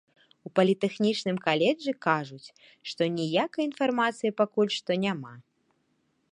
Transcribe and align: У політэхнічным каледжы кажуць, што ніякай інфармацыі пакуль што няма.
У 0.47 0.51
політэхнічным 0.59 1.37
каледжы 1.47 1.91
кажуць, 2.07 2.53
што 2.93 3.01
ніякай 3.19 3.63
інфармацыі 3.69 4.35
пакуль 4.43 4.73
што 4.81 4.91
няма. 5.07 5.33